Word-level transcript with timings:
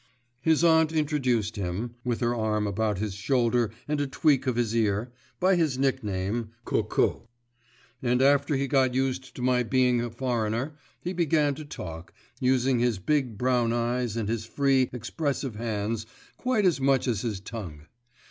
His 0.41 0.63
aunt 0.63 0.91
introduced 0.91 1.57
him 1.57 1.93
(with 2.03 2.21
her 2.21 2.33
arm 2.33 2.65
about 2.65 2.97
his 2.97 3.13
shoulder 3.13 3.69
and 3.87 4.01
a 4.01 4.07
tweak 4.07 4.47
of 4.47 4.55
his 4.55 4.75
ear) 4.75 5.11
by 5.39 5.55
his 5.55 5.77
nickname, 5.77 6.49
"Coco"; 6.65 7.29
and, 8.01 8.19
after 8.19 8.55
he 8.55 8.65
got 8.67 8.95
used 8.95 9.35
to 9.35 9.43
my 9.43 9.61
being 9.61 10.01
a 10.01 10.09
foreigner, 10.09 10.73
he 11.03 11.13
began 11.13 11.53
to 11.53 11.65
talk, 11.65 12.15
using 12.39 12.79
his 12.79 12.97
big 12.97 13.37
brown 13.37 13.71
eyes 13.73 14.17
and 14.17 14.27
his 14.27 14.43
free, 14.43 14.89
expressive 14.91 15.53
hands 15.53 16.07
quite 16.35 16.65
as 16.65 16.81
much 16.81 17.07
as 17.07 17.21
his 17.21 17.39
tongue. 17.39 17.85